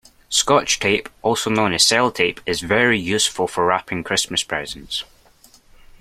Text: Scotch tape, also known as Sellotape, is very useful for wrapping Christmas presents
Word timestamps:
Scotch 0.29 0.79
tape, 0.79 1.09
also 1.21 1.51
known 1.51 1.73
as 1.73 1.83
Sellotape, 1.83 2.39
is 2.47 2.61
very 2.61 2.99
useful 2.99 3.47
for 3.47 3.67
wrapping 3.67 4.03
Christmas 4.03 4.41
presents 4.41 5.03